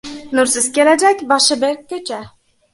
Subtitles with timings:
[0.39, 2.23] Nursiz kelajak, boshi berk ko‘cha...